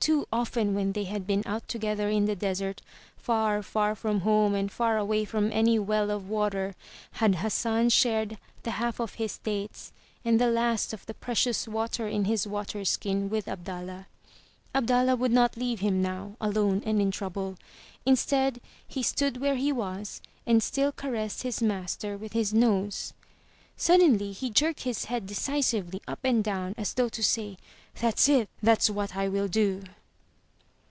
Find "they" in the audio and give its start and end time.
0.92-1.04